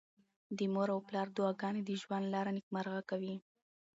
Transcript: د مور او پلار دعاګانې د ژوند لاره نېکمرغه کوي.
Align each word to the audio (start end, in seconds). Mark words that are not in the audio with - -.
د 0.57 0.59
مور 0.73 0.89
او 0.95 0.99
پلار 1.07 1.27
دعاګانې 1.37 1.81
د 1.85 1.89
ژوند 2.01 2.25
لاره 2.33 2.51
نېکمرغه 2.57 3.01
کوي. 3.09 3.35